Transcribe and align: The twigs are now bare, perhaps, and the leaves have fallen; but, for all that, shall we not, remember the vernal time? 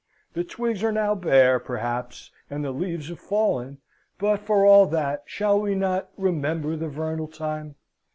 The 0.33 0.43
twigs 0.43 0.81
are 0.83 0.91
now 0.91 1.13
bare, 1.13 1.59
perhaps, 1.59 2.31
and 2.49 2.65
the 2.65 2.71
leaves 2.71 3.09
have 3.09 3.19
fallen; 3.19 3.77
but, 4.17 4.39
for 4.39 4.65
all 4.65 4.87
that, 4.87 5.21
shall 5.27 5.61
we 5.61 5.75
not, 5.75 6.09
remember 6.17 6.75
the 6.75 6.87
vernal 6.89 7.27
time? 7.27 7.75